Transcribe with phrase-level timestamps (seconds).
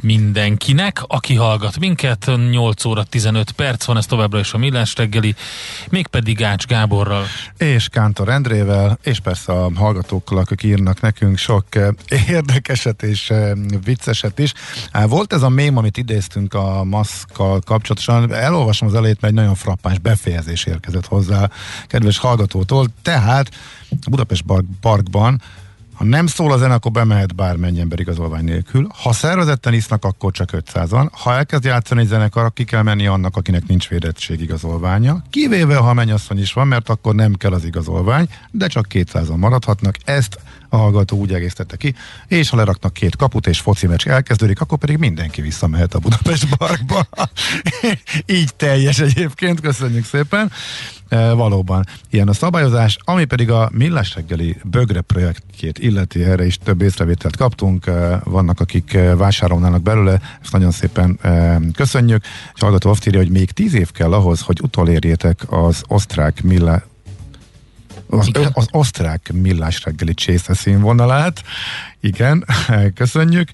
[0.00, 2.30] Mindenkinek, aki hallgat minket.
[2.50, 5.34] 8 óra 15 perc van, ez továbbra is a Millás reggeli,
[5.90, 7.24] mégpedig Ács Gáborral.
[7.56, 11.88] És Kántor Endrével, és persze a hallgatókkal, akik írnak nekünk sok eh,
[12.28, 13.50] érdekeset és eh,
[13.84, 14.52] vicceset is.
[15.08, 19.54] Volt ez a mém, amit idéztünk a maszkkal kapcsolatosan, elolvasom az elét, mert egy nagyon
[19.54, 21.50] frappáns befejezés érkezett hozzá
[21.86, 23.50] kedves hallgatótól, tehát
[24.08, 24.44] Budapest
[24.80, 25.40] Parkban
[26.00, 28.86] ha nem szól a zene, akkor bemehet bármennyi ember igazolvány nélkül.
[29.02, 31.08] Ha szervezetten isznak, akkor csak 500-an.
[31.12, 35.22] Ha elkezd játszani egy zenekar, ki kell menni annak, akinek nincs védettség igazolványa.
[35.30, 39.96] Kivéve, ha mennyasszony is van, mert akkor nem kell az igazolvány, de csak 200-an maradhatnak.
[40.04, 41.94] Ezt a hallgató úgy egésztette ki,
[42.26, 46.56] és ha leraknak két kaput és foci meccs elkezdődik, akkor pedig mindenki visszamehet a Budapest
[46.56, 47.06] Parkba.
[48.26, 50.52] Így teljes egyébként, köszönjük szépen.
[51.10, 56.58] E, valóban ilyen a szabályozás, ami pedig a Millás reggeli bögre projektjét illeti, erre is
[56.58, 61.18] több észrevételt kaptunk, e, vannak akik e, vásárolnának belőle, ezt nagyon szépen
[61.74, 66.42] köszönjük, és hallgató azt írja, hogy még tíz év kell ahhoz, hogy utolérjétek az osztrák
[66.42, 66.82] Milla
[68.10, 71.42] az, az osztrák millás reggeli csésze színvonalát.
[72.00, 72.44] Igen,
[72.94, 73.48] köszönjük.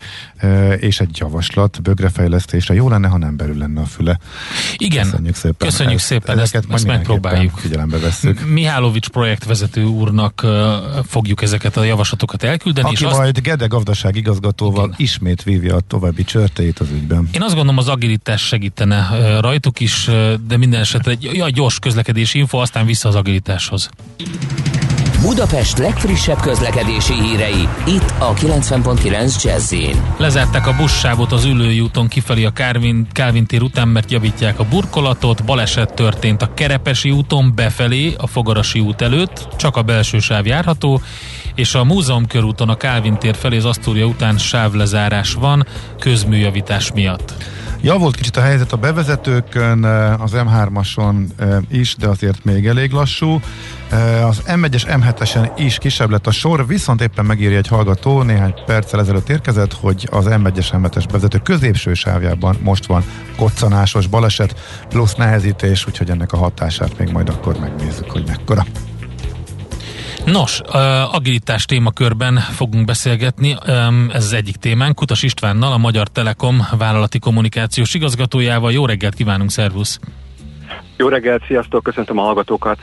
[0.79, 2.75] És egy javaslat bögrefejlesztésre.
[2.75, 4.19] Jó lenne, ha nem belül lenne a füle.
[4.77, 5.69] Igen, köszönjük szépen.
[5.69, 7.59] Köszönjük szépen, ezt, ezt, ezt megpróbáljuk.
[7.59, 8.47] Figyelembe vesszük.
[8.47, 10.47] Mihálovics projektvezető úrnak
[11.07, 12.87] fogjuk ezeket a javaslatokat elküldeni.
[12.87, 13.43] Aki és majd azt...
[13.43, 14.97] Gede gazdaság igazgatóval Igen.
[14.99, 17.29] ismét vívja a további csörteit az ügyben.
[17.33, 19.09] Én azt gondolom az agilitás segítene
[19.41, 20.11] rajtuk is,
[20.47, 23.91] de minden esetre egy gyors közlekedési info, aztán vissza az agilitáshoz.
[25.21, 29.75] Budapest legfrissebb közlekedési hírei, itt a 90.9 jazz
[30.17, 34.65] Lezárták a buszsávot az ülői úton kifelé a Kálvin, Kálvin tér után, mert javítják a
[34.65, 35.45] burkolatot.
[35.45, 41.01] Baleset történt a Kerepesi úton befelé, a Fogarasi út előtt, csak a belső sáv járható,
[41.57, 45.67] és a Múzeum körúton a Kálvin tér felé az Asztória után sávlezárás van
[45.99, 47.35] közműjavítás miatt.
[47.83, 49.85] Javult kicsit a helyzet a bevezetőkön,
[50.19, 51.27] az M3-ason
[51.71, 53.41] is, de azért még elég lassú.
[54.29, 59.01] Az M1-es, M7-esen is kisebb lett a sor, viszont éppen megírja egy hallgató, néhány perccel
[59.01, 63.05] ezelőtt érkezett, hogy az M1-es, M7-es bevezető középső sávjában most van
[63.37, 68.65] koccanásos baleset, plusz nehezítés, úgyhogy ennek a hatását még majd akkor megnézzük, hogy mekkora.
[70.27, 70.61] Nos,
[71.13, 73.57] agilitás témakörben fogunk beszélgetni,
[74.13, 74.95] ez az egyik témánk.
[74.95, 78.73] Kutas Istvánnal, a Magyar Telekom vállalati kommunikációs igazgatójával.
[78.73, 80.01] Jó reggelt kívánunk, szervusz!
[80.97, 82.79] Jó reggelt, sziasztok, köszöntöm a hallgatókat!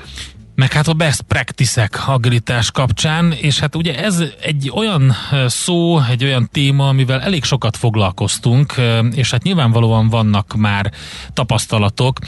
[0.56, 5.14] Meg hát a best practice-ek agilitás kapcsán, és hát ugye ez egy olyan
[5.48, 8.74] szó, egy olyan téma, amivel elég sokat foglalkoztunk,
[9.12, 10.92] és hát nyilvánvalóan vannak már
[11.34, 12.20] tapasztalatok.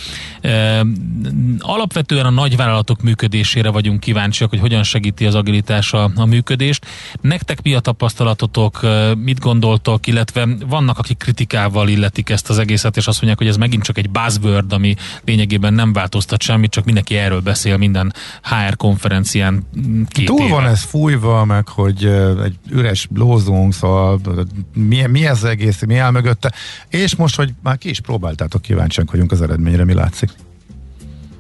[1.59, 6.85] Alapvetően a nagyvállalatok működésére vagyunk kíváncsiak, hogy hogyan segíti az agilitás a, a működést.
[7.21, 8.79] Nektek mi a tapasztalatotok,
[9.17, 13.57] mit gondoltok, illetve vannak, akik kritikával illetik ezt az egészet, és azt mondják, hogy ez
[13.57, 18.75] megint csak egy buzzword, ami lényegében nem változtat semmit, csak mindenki erről beszél minden HR
[18.75, 19.67] konferencián
[20.07, 20.49] két Túl éve.
[20.49, 22.05] van ez fújva, meg hogy
[22.43, 24.19] egy üres blózunk, szóval
[24.73, 26.53] mi, mi ez egész, mi áll mögötte,
[26.89, 30.29] és most, hogy már ki is próbáltátok, kíváncsiak vagyunk az eredményre, mi látszik.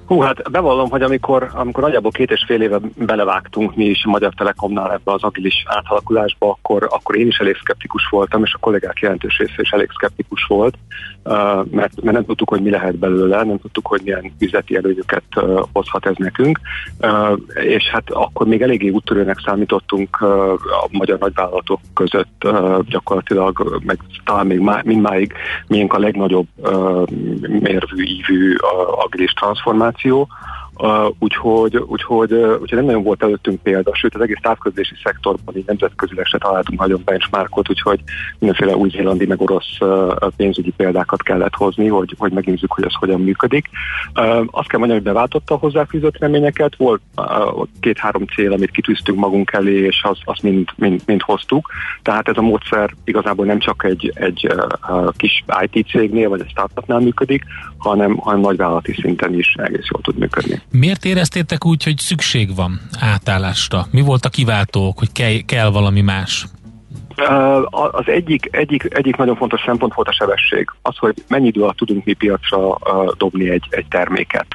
[0.05, 4.09] Hú, hát bevallom, hogy amikor, amikor nagyjából két és fél éve belevágtunk mi is a
[4.09, 8.57] Magyar Telekomnál ebbe az agilis átalakulásba, akkor, akkor én is elég szkeptikus voltam, és a
[8.59, 10.77] kollégák jelentős része is elég szkeptikus volt,
[11.71, 15.23] mert, mert nem tudtuk, hogy mi lehet belőle, nem tudtuk, hogy milyen üzleti előnyöket
[15.73, 16.59] hozhat ez nekünk,
[17.53, 20.21] és hát akkor még eléggé úttörőnek számítottunk
[20.61, 22.47] a magyar nagyvállalatok között
[22.89, 25.33] gyakorlatilag, meg talán még má, mindmáig
[25.67, 26.47] miénk a legnagyobb
[27.41, 28.55] mérvű, ívű
[29.03, 30.27] agilis transformáció, információ,
[30.77, 35.65] Uh, úgyhogy, úgyhogy, úgyhogy nem nagyon volt előttünk példa, sőt az egész távközlési szektorban így
[35.65, 37.99] nemzetközileg se találtunk nagyon benchmarkot, úgyhogy
[38.39, 39.77] mindenféle új-zélandi meg orosz
[40.35, 43.69] pénzügyi példákat kellett hozni, hogy, hogy megnézzük, hogy ez hogyan működik.
[44.15, 49.19] Uh, azt kell mondani, hogy beváltotta a hozzáfűzött reményeket, volt uh, két-három cél, amit kitűztünk
[49.19, 51.69] magunk elé, és azt az mind, mind, mind hoztuk.
[52.01, 54.53] Tehát ez a módszer igazából nem csak egy, egy
[55.17, 57.43] kis IT cégnél vagy egy startupnál működik,
[57.77, 60.61] hanem, hanem nagyvállalati szinten is egész jól tud működni.
[60.71, 63.87] Miért éreztétek úgy, hogy szükség van átállásra?
[63.91, 66.45] Mi volt a kiváltó, hogy kell, kell valami más?
[67.91, 70.69] Az egyik, egyik, egyik nagyon fontos szempont volt a sebesség.
[70.81, 72.77] Az, hogy mennyi idő alatt tudunk mi piacra
[73.17, 74.47] dobni egy, egy terméket,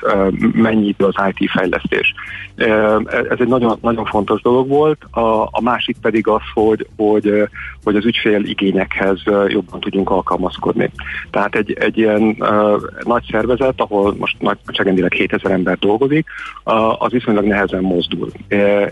[0.53, 2.15] mennyi idő az IT fejlesztés.
[3.31, 4.99] Ez egy nagyon, nagyon fontos dolog volt.
[5.11, 7.49] A, a másik pedig az, hogy, hogy,
[7.85, 10.91] hogy az ügyfél igényekhez jobban tudjunk alkalmazkodni.
[11.31, 12.37] Tehát egy, egy ilyen
[13.03, 16.27] nagy szervezet, ahol most nagyságrendileg 7000 ember dolgozik,
[16.99, 18.31] az viszonylag nehezen mozdul.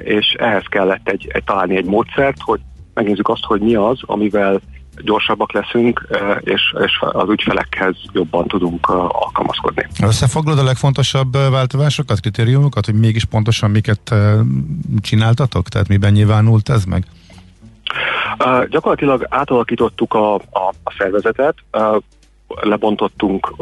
[0.05, 2.61] És ehhez kellett egy, egy, találni egy módszert, hogy
[2.99, 4.61] megnézzük azt, hogy mi az, amivel
[5.05, 6.07] gyorsabbak leszünk,
[6.41, 9.87] és, és az ügyfelekhez jobban tudunk alkalmazkodni.
[10.03, 14.15] Összefoglalod a legfontosabb változásokat, kritériumokat, hogy mégis pontosan miket
[15.01, 15.69] csináltatok?
[15.69, 17.05] Tehát miben nyilvánult ez meg?
[18.45, 21.97] Uh, gyakorlatilag átalakítottuk a, a, a szervezetet, uh,
[22.61, 23.55] lebontottunk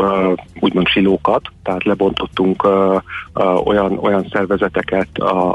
[0.60, 2.68] úgymond silókat, tehát lebontottunk
[3.64, 5.08] olyan, olyan szervezeteket,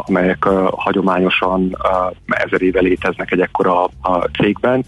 [0.08, 1.78] amelyek hagyományosan
[2.26, 4.86] ezer éve léteznek egy ekkora uh, cégben.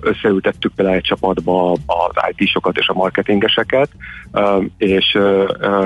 [0.00, 3.88] Összeültettük bele egy csapatba az IT-sokat és a marketingeseket,
[4.78, 5.18] és,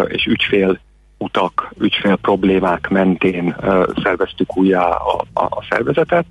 [0.06, 0.80] és ügyfél
[1.18, 6.24] utak, ügyfél problémák mentén uh, szerveztük újjá a, a, a szervezetet.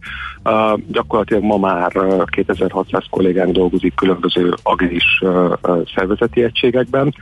[0.88, 1.92] Gyakorlatilag ma már
[2.26, 5.24] 2600 kollégánk dolgozik különböző agilis
[5.96, 7.14] szervezeti egységekben.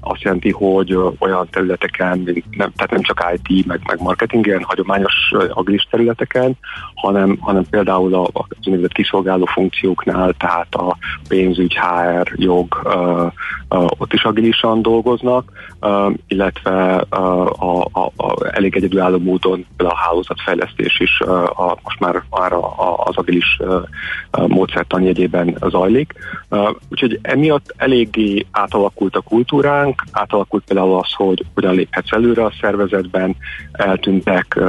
[0.00, 2.18] Azt jelenti, hogy olyan területeken,
[2.50, 5.14] nem, tehát nem csak IT, meg, meg marketing, ilyen hagyományos
[5.48, 6.56] agilis területeken,
[6.94, 10.96] hanem, hanem például a, az úgynevezett kiszolgáló funkcióknál, tehát a
[11.28, 13.32] pénzügy, HR, jog, uh,
[13.98, 15.50] ott is agilisan dolgoznak,
[16.26, 17.48] illetve a,
[17.92, 22.52] a, a, elég egyedülálló módon a hálózatfejlesztés is a, most már, már
[22.96, 23.58] az agilis
[24.30, 26.12] módszertan jegyében zajlik.
[26.88, 33.36] Úgyhogy emiatt eléggé átalakult a kultúránk, átalakult például az, hogy hogyan léphetsz előre a szervezetben,
[33.72, 34.60] eltűntek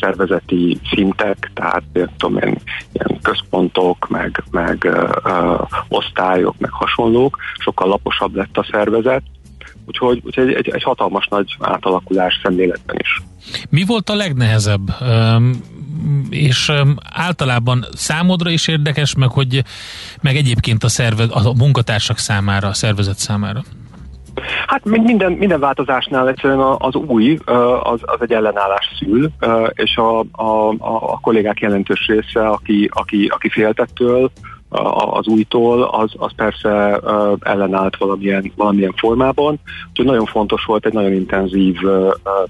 [0.00, 1.82] szervezeti szintek, tehát
[2.16, 2.58] tudom én,
[2.92, 4.88] ilyen központok, meg, meg
[5.88, 9.22] osztályok, meg hasonlók, sokkal laposabb lett a szervezet,
[9.86, 13.22] Úgyhogy, úgyhogy egy, egy hatalmas nagy átalakulás szemléletben is.
[13.70, 14.90] Mi volt a legnehezebb?
[16.30, 16.72] És
[17.12, 19.64] általában számodra is érdekes, meg hogy
[20.20, 23.62] meg egyébként a, szervez, a munkatársak számára, a szervezet számára?
[24.66, 27.38] Hát minden, minden változásnál egyszerűen az új,
[27.82, 29.30] az, az egy ellenállás szül,
[29.72, 34.30] és a, a, a kollégák jelentős része, aki, aki, aki féltettől,
[35.10, 37.00] az újtól, az, az persze
[37.40, 39.58] ellenállt valamilyen, valamilyen formában.
[39.88, 41.76] Úgyhogy nagyon fontos volt egy nagyon intenzív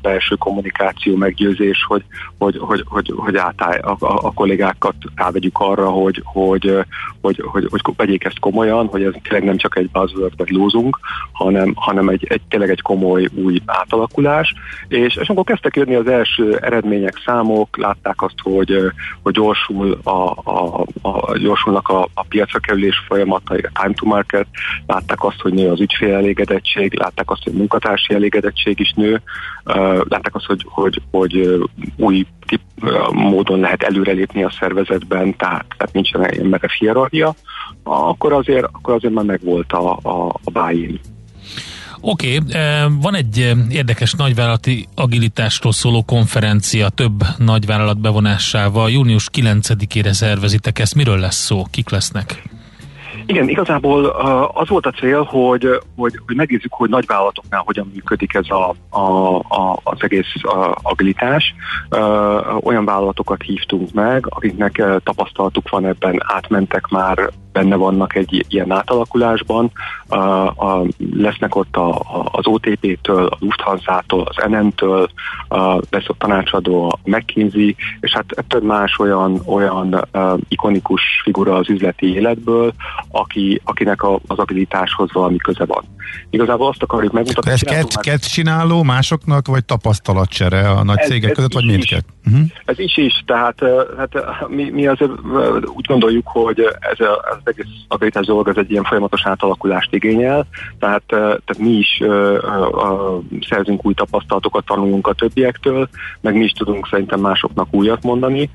[0.02, 2.04] belső kommunikáció, meggyőzés, hogy,
[2.38, 6.78] hogy, hogy, hogy, hogy átáll, a, a, kollégákat rávegyük arra, hogy, hogy,
[7.20, 10.98] hogy, hogy, hogy vegyék ezt komolyan, hogy ez tényleg nem csak egy buzzword vagy lózunk,
[11.32, 14.54] hanem, hanem egy, egy, tényleg egy komoly új átalakulás.
[14.88, 18.76] És, és amikor kezdtek jönni az első eredmények, számok, látták azt, hogy,
[19.22, 20.10] hogy gyorsul a,
[20.44, 24.47] a, a, gyorsulnak a, a piacra kerülés folyamata, a time to market,
[24.87, 29.23] látták azt, hogy nő az ügyfél elégedettség, látták azt, hogy munkatársi elégedettség is nő,
[30.09, 31.59] látták azt, hogy, hogy, hogy
[31.97, 32.61] új tip,
[33.12, 37.35] módon lehet előrelépni a szervezetben, tehát, tehát nincsen ilyen merev hierarchia,
[37.82, 41.00] akkor azért, akkor azért már megvolt a, a, a buy-in.
[42.04, 42.62] Oké, okay,
[43.00, 48.90] van egy érdekes nagyvállalati agilitásról szóló konferencia több nagyvállalat bevonásával.
[48.90, 50.94] Június 9-ére szervezitek ezt.
[50.94, 51.62] Miről lesz szó?
[51.70, 52.43] Kik lesznek?
[53.26, 54.04] Igen, igazából
[54.54, 59.36] az volt a cél, hogy, hogy, hogy megnézzük, hogy nagyvállalatoknál hogyan működik ez a, a,
[59.36, 60.32] a, az egész
[60.82, 61.55] agilitás.
[62.62, 69.71] Olyan vállalatokat hívtunk meg, akiknek tapasztalatuk van ebben, átmentek már benne vannak egy ilyen átalakulásban.
[70.06, 70.17] A,
[70.47, 75.09] a, lesznek ott a, a, az OTP-től, a Lufthansa-tól, az NN-től,
[75.49, 81.55] a, lesz ott tanácsadó a McKinsey, és hát több más olyan, olyan uh, ikonikus figura
[81.55, 82.73] az üzleti életből,
[83.11, 85.85] aki, akinek a, az agilitáshoz valami köze van.
[86.31, 87.51] Igazából azt akarjuk megmutatni.
[87.51, 92.13] Ez kett, kett csináló másoknak, vagy tapasztalatcsere a nagy ez, cégek ez között, vagy mindkettő?
[92.27, 92.47] Uh-huh.
[92.65, 93.65] Ez is is, tehát
[93.97, 95.11] hát, mi, mi azért
[95.75, 99.94] úgy gondoljuk, hogy ez, a, ez az egész agilitás dolog ez egy ilyen folyamatos átalakulást
[99.94, 100.46] igényel,
[100.79, 102.37] tehát, tehát mi is uh,
[102.72, 105.89] uh, szerzünk új tapasztalatokat, tanulunk a többiektől,
[106.20, 108.51] meg mi is tudunk szerintem másoknak újat mondani,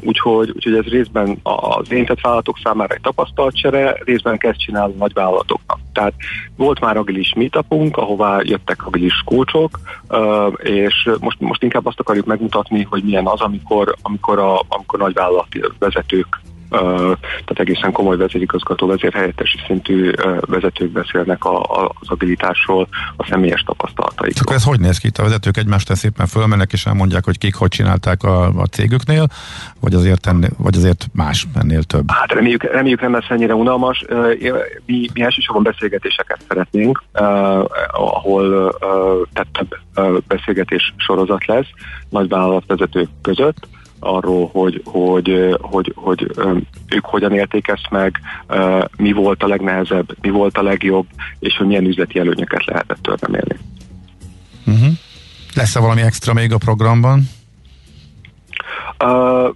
[0.00, 5.78] úgyhogy, úgyhogy ez részben az érintett vállalatok számára egy tapasztalatcsere, részben kezd csinálni nagy vállalatoknak.
[5.92, 6.12] Tehát
[6.56, 12.26] volt már agilis meetupunk, ahová jöttek agilis kulcsok, uh, és most, most inkább azt akarjuk
[12.26, 19.58] megmutatni, hogy milyen az, amikor, amikor, a, amikor nagyvállalati vezetők tehát egészen komoly vezérigazgató, vezérhelyettesi
[19.66, 20.10] szintű
[20.40, 24.42] vezetők beszélnek a, a, az agilitásról, a személyes tapasztalataikról.
[24.42, 25.06] Akkor ez hogy néz ki?
[25.06, 29.26] Itt a vezetők egymást szépen fölmennek és elmondják, hogy kik hogy csinálták a, a cégüknél,
[29.80, 32.10] vagy azért, ennél, vagy azért más ennél több?
[32.10, 34.04] Hát reméljük, reméljük nem lesz ennyire unalmas.
[34.86, 37.02] Mi, mi elsősorban beszélgetéseket szeretnénk,
[37.92, 38.74] ahol
[39.32, 41.68] tehát több beszélgetés sorozat lesz
[42.08, 43.68] nagyvállalatvezetők között,
[44.00, 46.30] arról, hogy, hogy, hogy, hogy
[46.88, 48.20] ők hogyan élték ezt meg,
[48.96, 51.06] mi volt a legnehezebb, mi volt a legjobb,
[51.38, 53.56] és hogy milyen üzleti előnyöket lehetett törvemélni.
[54.66, 54.92] Uh-huh.
[55.54, 57.28] Lesz-e valami extra még a programban?
[59.04, 59.54] Uh,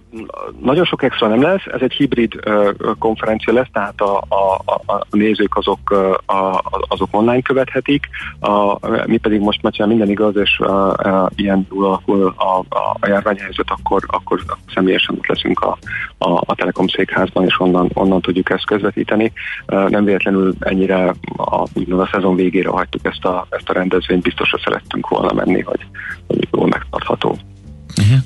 [0.61, 2.69] nagyon sok extra nem lesz, ez egy hibrid uh,
[2.99, 8.07] konferencia lesz, tehát a, a, a, a nézők azok, uh, a, azok online követhetik,
[8.39, 13.07] a, mi pedig most már minden igaz, és uh, uh, ilyen alakul a, a, a
[13.07, 14.39] járványhelyzet, akkor, akkor
[14.73, 15.77] személyesen ott leszünk a,
[16.17, 19.31] a, a Telekom székházban, és onnan, onnan tudjuk ezt közvetíteni.
[19.67, 24.59] Uh, nem véletlenül ennyire a, a szezon végére hagytuk ezt a, ezt a rendezvényt, biztosra
[24.63, 25.85] szerettünk volna menni, hogy.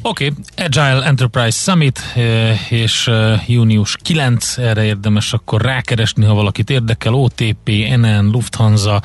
[0.10, 0.66] Oké, okay.
[0.66, 7.14] Agile Enterprise Summit, eh, és eh, június 9, erre érdemes akkor rákeresni, ha valakit érdekel,
[7.14, 9.02] OTP, NN, Lufthansa,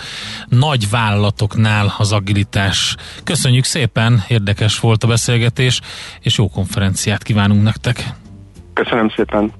[0.48, 2.96] nagy vállalatoknál az agilitás.
[3.24, 5.80] Köszönjük szépen, érdekes volt a beszélgetés,
[6.20, 8.04] és jó konferenciát kívánunk nektek.
[8.72, 9.52] Köszönöm szépen.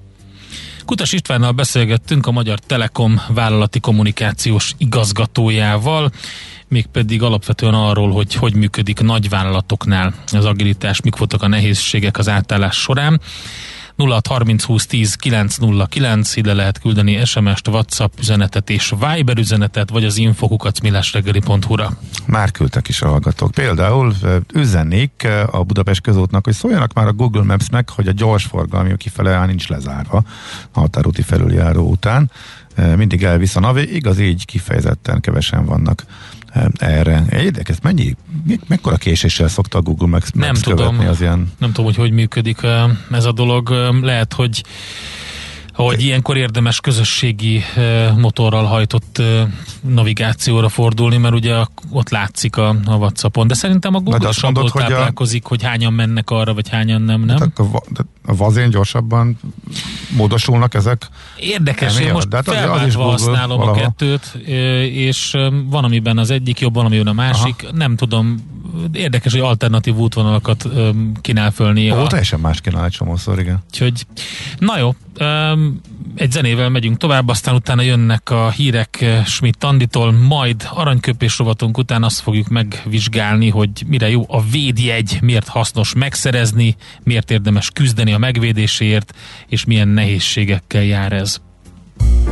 [0.84, 6.10] Kutas Istvánnal beszélgettünk a Magyar Telekom vállalati kommunikációs igazgatójával
[6.68, 12.76] mégpedig alapvetően arról, hogy hogy működik nagyvállalatoknál az agilitás, mik voltak a nehézségek az átállás
[12.76, 13.20] során.
[13.96, 20.16] 0630 20 10 909, ide lehet küldeni SMS-t, WhatsApp üzenetet és Viber üzenetet, vagy az
[20.16, 21.90] infokukat millásreggeli.hu-ra.
[22.26, 23.50] Már küldtek is a hallgatók.
[23.50, 24.14] Például
[24.54, 29.68] üzennék a Budapest közútnak, hogy szóljanak már a Google Maps-nek, hogy a gyorsforgalmi kifele nincs
[29.68, 30.22] lezárva
[30.72, 32.30] a határúti felüljáró után.
[32.96, 36.04] Mindig elvisz a navi, igaz így kifejezetten kevesen vannak
[36.76, 37.24] erre.
[37.30, 38.16] Érdekes, mennyi,
[38.66, 41.52] mekkora késéssel szokta a Google Maps, nem tudom, az ilyen...
[41.58, 42.58] Nem tudom, hogy hogy működik
[43.10, 43.68] ez a dolog.
[44.02, 44.64] Lehet, hogy
[45.74, 47.62] hogy ilyenkor érdemes közösségi
[48.16, 49.22] motorral hajtott
[49.80, 51.54] navigációra fordulni, mert ugye
[51.90, 55.48] ott látszik a, a Whatsappon, de szerintem a Google is abból táplálkozik, a...
[55.48, 57.36] hogy hányan mennek arra, vagy hányan nem, nem?
[57.36, 57.82] Tehát a,
[58.26, 59.38] a vazén gyorsabban
[60.16, 61.08] módosulnak ezek?
[61.38, 63.80] Érdekes, én most hát az, az is használom valaha.
[63.80, 64.38] a kettőt,
[64.90, 67.62] és van, amiben az egyik jobb, van, amiben a másik.
[67.62, 67.76] Aha.
[67.76, 68.52] Nem tudom,
[68.92, 70.68] érdekes, hogy alternatív útvonalakat
[71.20, 72.02] kínál föl néha.
[72.02, 73.62] Ó, teljesen más kínál egy csomószor, igen.
[73.70, 74.06] Úgyhogy,
[74.58, 74.94] na jó,
[76.14, 82.02] egy zenével megyünk tovább, aztán utána jönnek a hírek Schmidt Anditól, majd aranyköpés rovatunk után
[82.02, 88.18] azt fogjuk megvizsgálni, hogy mire jó a védjegy, miért hasznos megszerezni, miért érdemes küzdeni a
[88.18, 89.14] megvédéséért,
[89.48, 91.40] és milyen nehézségekkel jár ez.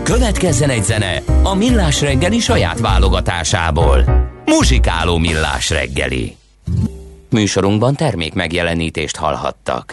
[0.02, 4.30] Következzen egy zene a Millás reggeli saját válogatásából.
[4.46, 6.36] Muzsikáló Millás reggeli.
[7.30, 9.92] Műsorunkban termék megjelenítést hallhattak.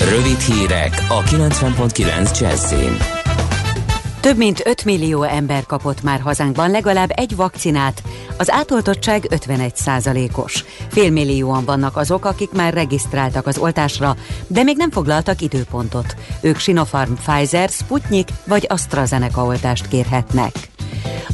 [0.00, 2.96] Rövid hírek a 90.9 Jazzin.
[4.20, 8.02] Több mint 5 millió ember kapott már hazánkban legalább egy vakcinát,
[8.38, 9.72] az átoltottság 51
[10.34, 16.16] os Félmillióan vannak azok, akik már regisztráltak az oltásra, de még nem foglaltak időpontot.
[16.40, 20.75] Ők Sinopharm, Pfizer, Sputnik vagy AstraZeneca oltást kérhetnek.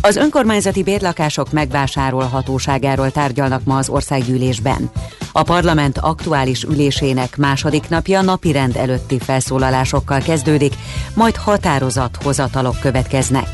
[0.00, 4.90] Az önkormányzati bérlakások megvásárolhatóságáról tárgyalnak ma az országgyűlésben.
[5.32, 10.74] A parlament aktuális ülésének második napja napirend előtti felszólalásokkal kezdődik,
[11.14, 13.46] majd határozathozatalok következnek.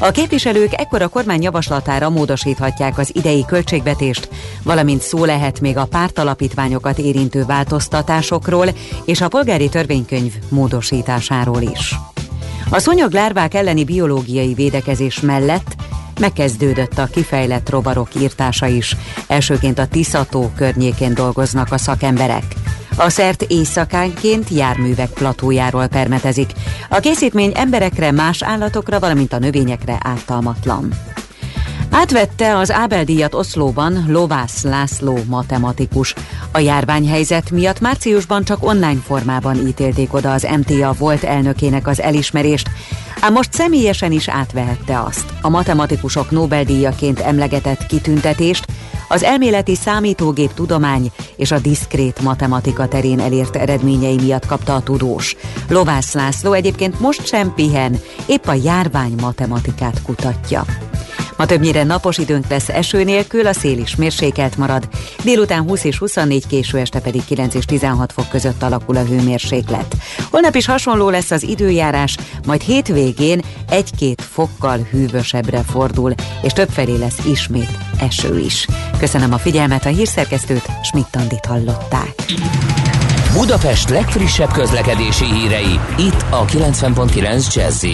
[0.00, 4.28] A képviselők ekkor a kormány javaslatára módosíthatják az idei költségvetést,
[4.62, 8.66] valamint szó lehet még a pártalapítványokat érintő változtatásokról
[9.04, 11.94] és a polgári törvénykönyv módosításáról is.
[12.70, 15.74] A szonyog lárvák elleni biológiai védekezés mellett
[16.20, 18.96] megkezdődött a kifejlett rovarok írtása is.
[19.26, 22.44] Elsőként a Tiszató környékén dolgoznak a szakemberek.
[22.96, 26.50] A szert éjszakánként járművek platójáról permetezik.
[26.88, 30.92] A készítmény emberekre, más állatokra, valamint a növényekre ártalmatlan.
[31.90, 36.14] Átvette az Ábel díjat Oszlóban Lovász László matematikus.
[36.52, 42.70] A járványhelyzet miatt márciusban csak online formában ítélték oda az MTA volt elnökének az elismerést,
[43.20, 45.32] ám most személyesen is átvehette azt.
[45.40, 48.64] A matematikusok Nobel-díjaként emlegetett kitüntetést
[49.08, 55.36] az elméleti számítógép tudomány és a diszkrét matematika terén elért eredményei miatt kapta a tudós.
[55.68, 60.64] Lovász László egyébként most sem pihen, épp a járvány matematikát kutatja.
[61.38, 64.88] Ma többnyire napos időnk lesz eső nélkül, a szél is mérsékelt marad.
[65.24, 69.96] Délután 20 és 24, késő este pedig 9 és 16 fok között alakul a hőmérséklet.
[70.30, 72.16] Holnap is hasonló lesz az időjárás,
[72.46, 78.66] majd hétvégén egy-két fokkal hűvösebbre fordul, és többfelé lesz ismét eső is.
[78.98, 82.14] Köszönöm a figyelmet, a hírszerkesztőt Schmidt-Tandit hallották.
[83.32, 87.84] Budapest legfrissebb közlekedési hírei, itt a 90.9 jazz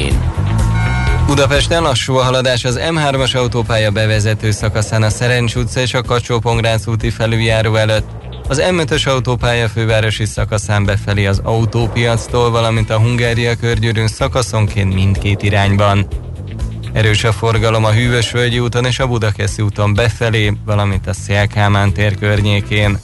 [1.27, 6.43] Budapesten lassú a haladás az M3-as autópálya bevezető szakaszán a Szerencs utca és a kacsó
[6.87, 8.07] úti felüljáró előtt,
[8.49, 16.07] az M5-ös autópálya fővárosi szakaszán befelé az autópiactól, valamint a Hungária körgyűrűn szakaszonként mindkét irányban.
[16.93, 22.19] Erős a forgalom a Hűvösvölgyi úton és a Budakeszi úton befelé, valamint a Szélkámán tér
[22.19, 22.99] környékén.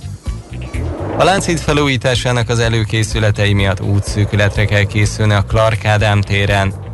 [1.16, 6.88] A Lánchíd felújításának az előkészületei miatt útszűkületre kell készülni a Clark Ádám téren.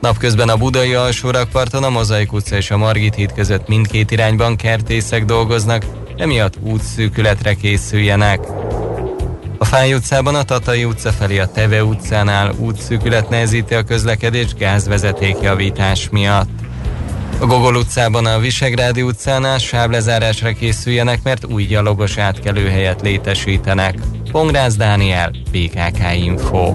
[0.00, 5.24] Napközben a budai alsórakparton a Mozaik utca és a Margit híd között mindkét irányban kertészek
[5.24, 5.84] dolgoznak,
[6.16, 8.40] emiatt útszűkületre készüljenek.
[9.58, 16.08] A Fáj utcában a Tatai utca felé a Teve utcánál útszűkület nehezíti a közlekedés gázvezetékjavítás
[16.08, 16.48] miatt.
[17.40, 23.94] A Gogol utcában a Visegrádi utcánál sáblezárásra készüljenek, mert új gyalogos átkelőhelyet létesítenek.
[24.32, 26.74] Pongrász Dániel, BKK Info.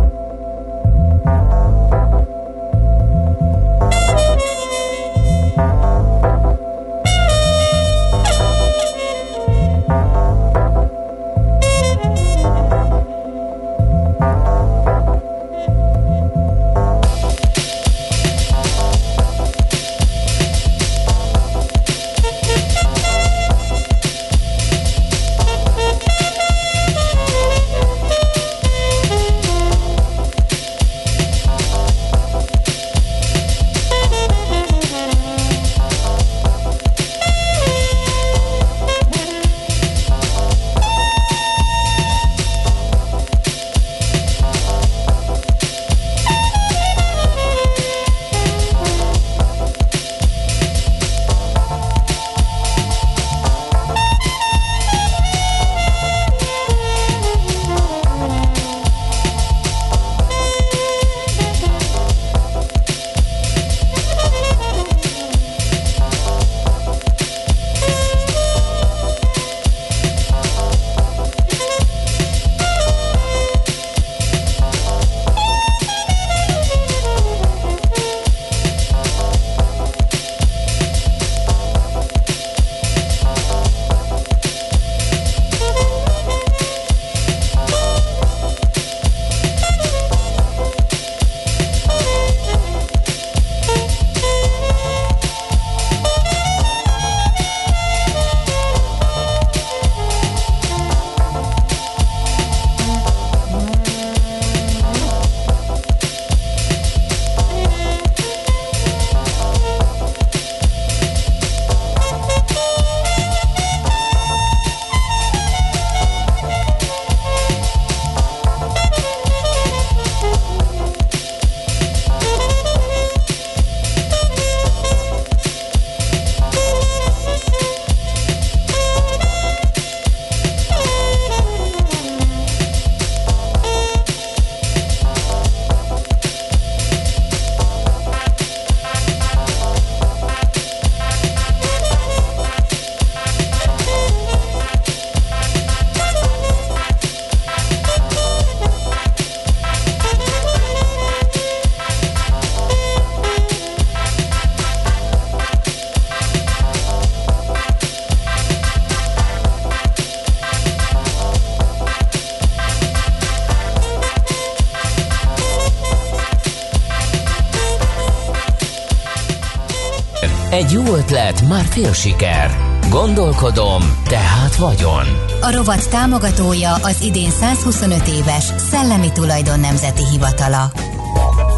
[170.71, 172.57] Egy jó ötlet, már fél siker.
[172.89, 175.05] Gondolkodom, tehát vagyon.
[175.41, 180.71] A rovat támogatója az idén 125 éves Szellemi Tulajdon Nemzeti Hivatala.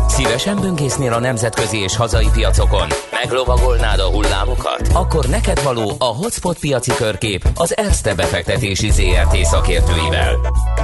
[0.07, 2.87] Szívesen böngésznél a nemzetközi és hazai piacokon?
[3.23, 4.87] Meglovagolnád a hullámokat?
[4.93, 10.35] Akkor neked való a Hotspot piaci körkép az Erste befektetési ZRT szakértőivel.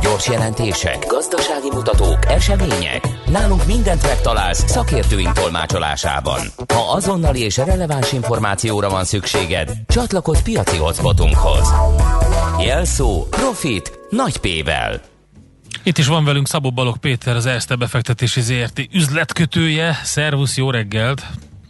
[0.02, 3.08] Gyors jelentések, gazdasági mutatók, események.
[3.32, 6.39] Nálunk mindent megtalálsz szakértőink tolmácsolásában.
[6.73, 11.73] Ha azonnali és releváns információra van szükséged, csatlakozz piaci hotspotunkhoz.
[12.65, 15.02] Jelszó Profit nagy P-vel.
[15.84, 19.99] Itt is van velünk Szabó Balog Péter, az Erste befektetési ZRT üzletkötője.
[20.04, 21.21] Szervusz, jó reggelt!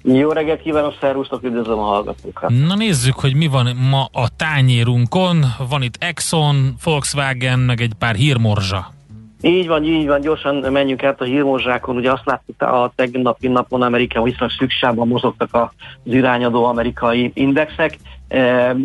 [0.03, 2.49] Jó reggelt kívánok, szervusztok, üdvözlöm a hallgatókat.
[2.49, 5.45] Na nézzük, hogy mi van ma a tányérunkon.
[5.69, 8.93] Van itt Exxon, Volkswagen, meg egy pár hírmorzsa.
[9.41, 11.95] Így van, így van, gyorsan menjünk át a hírmorzsákon.
[11.95, 17.97] Ugye azt láttuk a tegnapi napon Amerikában viszonylag szükségben mozogtak az irányadó amerikai indexek.
[18.27, 18.75] E,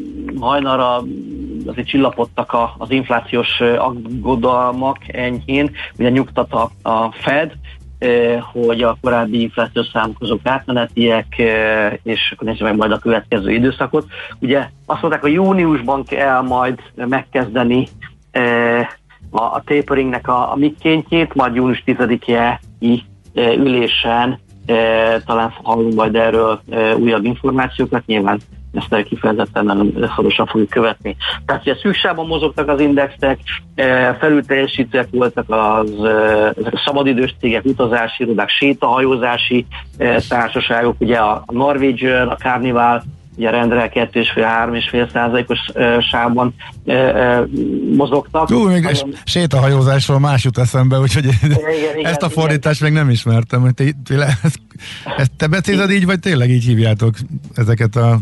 [0.40, 1.02] hajnalra
[1.66, 7.52] azért csillapodtak az inflációs aggodalmak enyhén, ugye nyugtat a, a Fed,
[8.52, 11.26] hogy a korábbi inflációs számok azok átmenetiek,
[12.02, 14.06] és akkor nézzük meg majd a következő időszakot.
[14.40, 17.88] Ugye azt mondták, hogy júniusban kell majd megkezdeni
[19.30, 22.60] a, a taperingnek a, a mikéntjét, majd június 10-e
[23.34, 24.38] ülésen
[25.24, 26.60] talán hallunk majd erről
[26.96, 28.40] újabb információkat, nyilván
[28.74, 31.16] ezt kifejezetten szorosan fogjuk követni.
[31.46, 33.38] Tehát ugye szűksában mozogtak az indexek,
[33.74, 35.90] e, felülteljesítőek voltak az,
[36.58, 39.66] ezek a szabadidős cégek, utazási irodák, sétahajózási
[40.28, 43.02] társaságok, ugye a Norwegian, a Carnival,
[43.36, 45.58] ugye rendre 2,5-3,5 százalékos
[46.10, 46.54] sávban
[47.96, 48.50] mozogtak.
[48.50, 49.14] Ú, még Nagyon...
[49.24, 51.58] sétahajózásról más jut eszembe, úgyhogy igen,
[51.98, 52.92] igen, ezt a fordítást igen.
[52.92, 53.60] még nem ismertem.
[53.60, 53.84] Hogy te,
[54.42, 54.58] ezt,
[55.16, 57.14] ezt te becézed így, vagy tényleg így hívjátok
[57.54, 58.18] ezeket a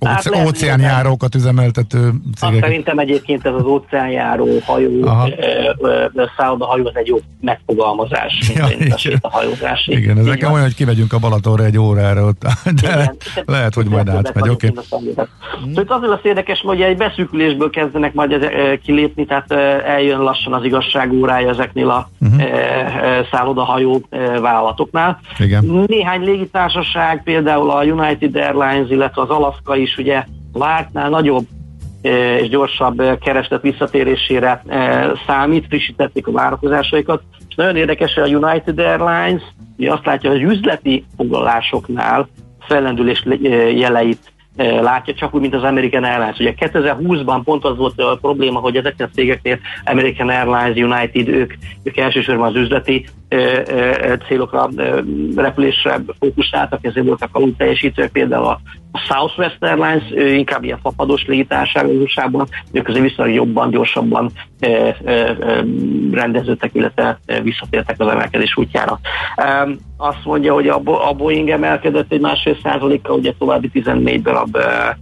[0.00, 2.60] hát óceánjárókat üzemeltető cégeket?
[2.60, 4.90] Szerintem egyébként ez az óceánjáró hajó,
[6.36, 9.86] szállodahajó az egy jó megfogalmazás, mint ja, a sétahajózás.
[9.86, 13.86] Igen, ez nekem olyan, hogy kivegyünk a Balatonra egy órára ott, de igen, lehet, hogy
[13.86, 14.68] majd átmegy oké.
[14.68, 14.84] Okay.
[14.90, 19.52] Szóval itt azért lesz érdekes, hogy egy beszűkülésből kezdenek majd ezek, kilépni, tehát
[19.86, 22.42] eljön lassan az igazság órája ezeknél a uh-huh.
[23.30, 24.06] szállodahajó
[24.40, 25.20] vállalatoknál.
[25.38, 25.86] Igen.
[25.88, 31.46] Néhány légitársaság, például a United Airlines, illetve az Alaska is ugye vártnál nagyobb
[32.02, 34.62] és gyorsabb kereslet visszatérésére
[35.26, 37.22] számít, frissítették a várakozásaikat.
[37.48, 39.42] És nagyon érdekes, hogy a United Airlines
[39.76, 42.28] ugye azt látja, hogy üzleti foglalásoknál
[42.60, 43.24] fellendülés
[43.74, 46.38] jeleit látja, csak úgy, mint az American Airlines.
[46.38, 51.54] Ugye 2020-ban pont az volt a probléma, hogy ezeknek a cégeknél American Airlines, United, ők,
[51.82, 53.06] ők elsősorban az üzleti
[54.28, 54.68] célokra,
[55.36, 58.60] repülésre fókuszáltak, ezért voltak alul teljesítők, például a
[59.08, 64.30] a Southwest Airlines ő inkább ilyen fapados légitárság az usa ők azért viszonylag jobban, gyorsabban
[64.60, 65.36] e, e, e,
[66.12, 69.00] rendeződtek, illetve visszatértek az emelkedés útjára.
[69.36, 74.56] E, azt mondja, hogy a, a Boeing emelkedett egy másfél százalékkal, ugye további 14 darab
[74.56, 74.96] e,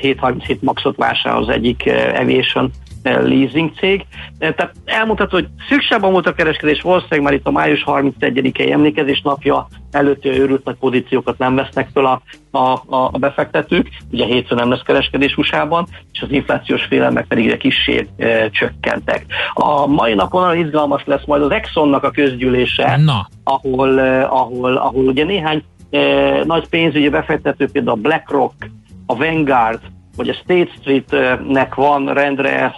[0.00, 2.70] 737 maxot vásárol az egyik Aviation
[3.02, 4.06] leasing cég.
[4.38, 9.68] Tehát elmondható, hogy szükségben volt a kereskedés, valószínűleg már itt a május 31-i emlékezés napja
[9.90, 14.82] előtt őrült nagy pozíciókat nem vesznek föl a, a, a befektetők, ugye hétfőn nem lesz
[14.82, 19.26] kereskedés USA-ban, és az inflációs félelmek pedig egy kissé e, csökkentek.
[19.54, 23.28] A mai napon olyan izgalmas lesz majd az Exxonnak a közgyűlése, Na.
[23.44, 28.70] Ahol, eh, ahol, ahol ugye néhány eh, nagy pénzügyi befektető, például a BlackRock,
[29.06, 29.80] a Vanguard,
[30.20, 32.74] hogy a State Street-nek van rendre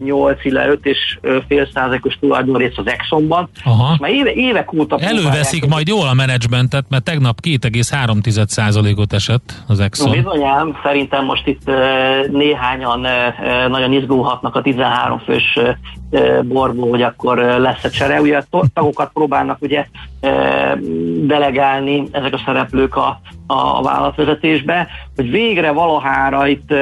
[0.00, 3.48] 6-8, illetve 5 és fél százalékos tulajdonrész az Exxonban.
[3.64, 3.96] Aha.
[4.00, 9.80] Már éve, évek óta Előveszik majd jól a menedzsmentet, mert tegnap 2,3 százalékot esett az
[9.80, 10.10] Exxon.
[10.10, 11.70] Bizonyám, szerintem most itt
[12.30, 13.06] néhányan
[13.68, 15.58] nagyon izgulhatnak a 13 fős
[16.42, 18.20] borból, hogy akkor lesz a csere.
[18.20, 18.42] Ugye
[18.74, 19.86] tagokat próbálnak ugye
[21.26, 23.20] delegálni ezek a szereplők a,
[23.52, 26.74] a vállalatvezetésbe, hogy végre valahára itt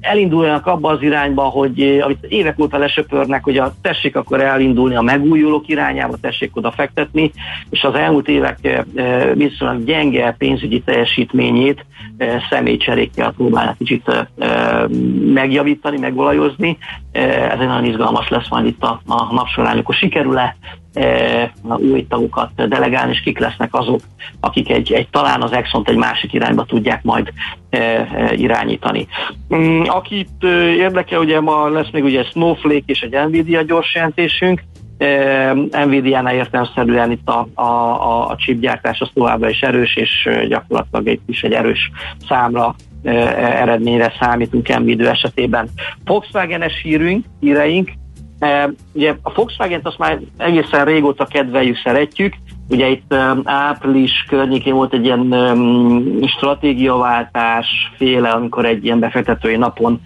[0.00, 5.02] elinduljanak abba az irányba, hogy amit évek óta lesöpörnek, hogy a tessék akkor elindulni a
[5.02, 7.30] megújulók irányába, tessék oda fektetni,
[7.70, 8.84] és az elmúlt évek
[9.34, 11.86] viszonylag gyenge pénzügyi teljesítményét
[12.50, 14.28] személycserékkel próbálnak kicsit
[15.32, 16.78] megjavítani, megolajozni.
[17.12, 20.56] Ez egy nagyon izgalmas lesz majd itt a, a nap során, amikor sikerül-e
[21.62, 24.00] új tagokat delegálni, és kik lesznek azok,
[24.40, 27.32] akik egy, egy talán az Exxon egy másik irányba tudják majd
[28.32, 29.06] irányítani.
[29.54, 30.42] Mm, akit
[30.78, 34.62] érdekel, ugye ma lesz még ugye Snowflake és egy Nvidia gyors jelentésünk,
[35.86, 41.20] Nvidia-nál értelmszerűen itt a, a, a, a chipgyártás az továbbra is erős, és gyakorlatilag egy
[41.26, 41.90] is egy erős
[42.28, 45.68] számra eredményre számítunk említő esetében.
[46.04, 47.90] Volkswagen-es hírünk, híreink,
[48.92, 52.34] ugye a Volkswagen-t azt már egészen régóta kedveljük, szeretjük,
[52.70, 55.34] Ugye itt április környékén volt egy ilyen
[56.36, 60.00] stratégiaváltás féle, amikor egy ilyen befektetői napon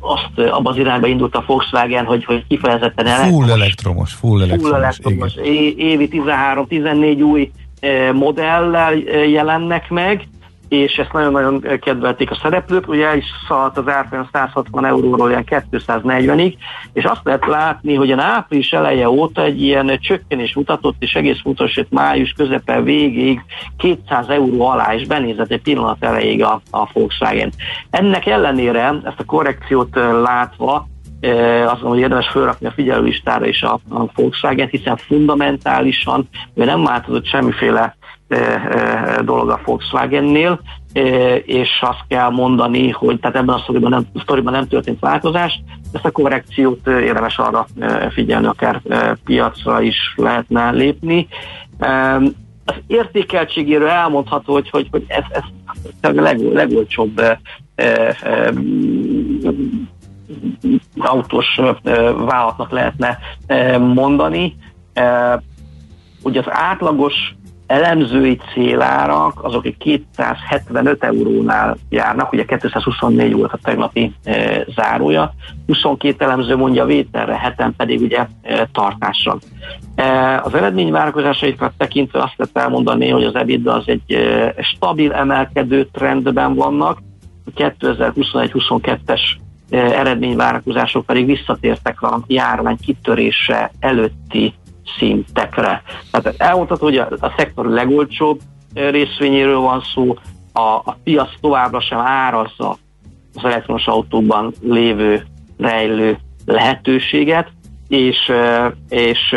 [0.00, 3.44] azt abban az irányba indult a Volkswagen, hogy, hogy kifejezetten elektromos.
[3.44, 4.70] Full elektromos, full elektromos.
[4.70, 5.34] Full elektromos
[5.76, 7.50] évi 13-14 új
[8.12, 8.94] modellel
[9.30, 10.28] jelennek meg,
[10.68, 15.44] és ezt nagyon-nagyon kedvelték a szereplők, ugye el is szaladt az árfolyam 160 euróról ilyen
[15.70, 16.54] 240-ig,
[16.92, 21.40] és azt lehet látni, hogy a április eleje óta egy ilyen csökkenés mutatott, és egész
[21.42, 23.40] fontos, hogy május közepe végéig
[23.76, 27.52] 200 euró alá is benézett egy pillanat elejéig a, a Volkswagen.
[27.90, 30.86] Ennek ellenére ezt a korrekciót látva
[31.66, 37.26] azt mondom, hogy érdemes felrakni a figyelőlistára is a, a Volkswagen, hiszen fundamentálisan nem változott
[37.26, 37.96] semmiféle
[39.24, 40.60] dolog a Volkswagennél,
[41.44, 45.62] és azt kell mondani, hogy tehát ebben a sztoriban nem, sztoriban nem történt változás,
[45.92, 47.66] ezt a korrekciót érdemes arra
[48.10, 48.80] figyelni, akár
[49.24, 51.28] piacra is lehetne lépni.
[52.64, 57.20] Az értékeltségéről elmondható, hogy, hogy, hogy ez, ez a leg, legolcsóbb
[60.98, 61.60] autós
[62.16, 63.18] vállalatnak lehetne
[63.78, 64.56] mondani.
[66.22, 67.34] Ugye az átlagos
[67.68, 75.34] elemzői célárak azok 275 eurónál járnak, ugye 224 volt a tegnapi e, zárója,
[75.66, 79.38] 22 elemző mondja vételre, heten pedig ugye e, tartásra.
[79.94, 85.88] E, az eredményvárakozásaikat tekintve azt lehet elmondani, hogy az EBITDA az egy e, stabil emelkedő
[85.92, 86.98] trendben vannak,
[87.56, 89.20] 2021-22-es
[89.70, 94.54] e, eredményvárakozások pedig visszatértek a járvány kitörése előtti
[94.96, 95.82] szintekre.
[96.10, 98.40] Tehát elmondható, hogy a, a szektor legolcsóbb
[98.74, 100.16] részvényéről van szó,
[100.52, 102.76] a, a piac továbbra sem árazza
[103.34, 105.24] az elektronos autókban lévő,
[105.58, 107.48] rejlő lehetőséget,
[107.88, 108.32] és,
[108.88, 109.34] és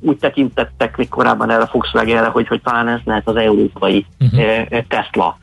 [0.00, 4.84] úgy tekintettek még korábban erre Volkswagen-re, hogy, hogy talán ez lehet az európai uh-huh.
[4.88, 5.38] Tesla.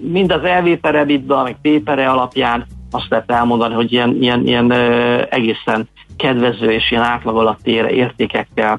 [0.00, 4.72] Mind az LV per EBITDA, meg P alapján azt lehet elmondani, hogy ilyen, ilyen, ilyen
[5.30, 8.78] egészen kedvező és ilyen átlag alatti értékekkel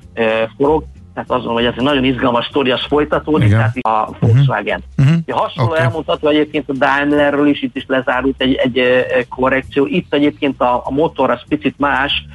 [0.57, 0.83] forog.
[1.13, 3.57] Tehát azon, hogy ez egy nagyon izgalmas sztori, az folytatódik, Igen.
[3.57, 3.75] tehát
[4.09, 4.83] a Volkswagen.
[4.97, 5.15] Uh-huh.
[5.15, 5.37] Uh-huh.
[5.37, 5.83] Hasonló okay.
[5.83, 8.81] elmondható egyébként a Daimlerről is, itt is lezárult egy, egy
[9.29, 9.85] korrekció.
[9.85, 12.25] Itt egyébként a, a motor az picit más,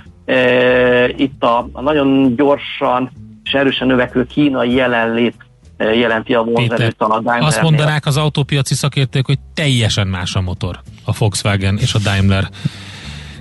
[1.17, 3.11] itt a, a nagyon gyorsan
[3.45, 5.44] és erősen növekvő kínai jelenlét
[5.93, 7.43] jelenti a vonzerőt a Daimler.
[7.43, 12.49] Azt mondanák az autópiaci szakértők, hogy teljesen más a motor a Volkswagen és a Daimler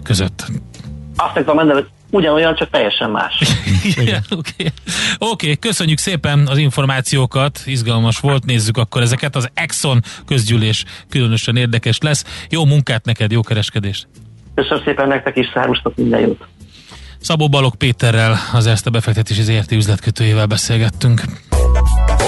[0.04, 0.46] között.
[1.16, 3.40] Azt mondani, hogy ugyanolyan, csak teljesen más.
[3.92, 4.72] Oké, okay.
[5.18, 9.36] okay, köszönjük szépen az információkat, izgalmas volt, nézzük akkor ezeket.
[9.36, 12.48] Az Exxon közgyűlés különösen érdekes lesz.
[12.50, 14.08] Jó munkát neked, jó kereskedést!
[14.56, 16.48] Köszönöm szépen nektek is, szárustok minden jót!
[17.20, 21.22] Szabó Balog Péterrel, az Erste befektetési ZRT üzletkötőjével beszélgettünk.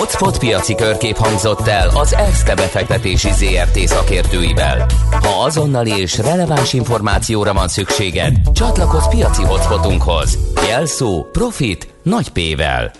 [0.05, 4.85] Hotspot piaci körkép hangzott el az ESZTE befektetési ZRT szakértőivel.
[5.11, 10.37] Ha azonnali és releváns információra van szükséged, csatlakozz piaci hotspotunkhoz.
[10.67, 12.91] Jelszó Profit nagy P-vel.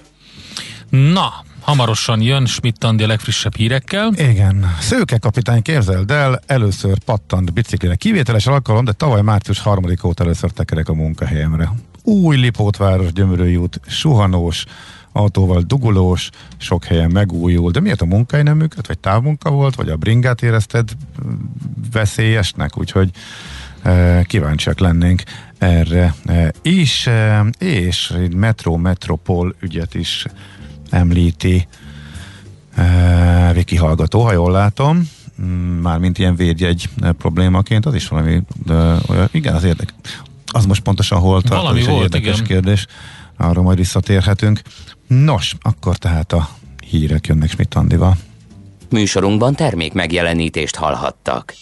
[0.89, 4.11] Na, hamarosan jön Schmidt Andi a legfrissebb hírekkel.
[4.15, 4.75] Igen.
[4.79, 7.95] Szőke kapitány képzeld el, először pattant biciklire.
[7.95, 11.71] Kivételes alkalom, de tavaly március 3 óta először tekerek a munkahelyemre.
[12.03, 14.65] Új Lipótváros gyömörői út, suhanós,
[15.15, 19.89] autóval dugulós, sok helyen megújul, de miért a munkai nem működött, vagy távmunka volt, vagy
[19.89, 20.89] a bringát érezted
[21.91, 23.09] veszélyesnek, úgyhogy
[23.81, 25.23] e, kíváncsiak lennénk
[25.57, 30.25] erre e, is, e, és Metro Metropol ügyet is
[30.89, 31.67] említi
[33.53, 35.09] Viki hallgató, ha jól látom,
[35.41, 35.45] mm,
[35.81, 39.93] mármint ilyen védjegy problémaként, az is valami, de, olyan, igen, az érdek.
[40.45, 42.47] Az most pontosan hol tart, Valami az volt, egy érdekes igen.
[42.47, 42.87] kérdés.
[43.37, 44.61] Arra majd visszatérhetünk.
[45.07, 46.49] Nos, akkor tehát a
[46.89, 48.17] hírek jönnek Schmidt Andival.
[48.89, 51.55] Műsorunkban termék megjelenítést hallhattak.